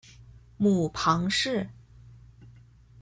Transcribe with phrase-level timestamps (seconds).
[0.57, 1.69] 母庞氏。